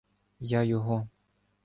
Я 0.39 0.63
його 0.63 1.07